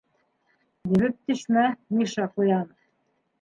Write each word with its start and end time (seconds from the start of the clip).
-Ебеп 0.93 1.19
төшмә, 1.31 1.67
Миша 1.99 2.27
Ҡуянов. 2.35 2.73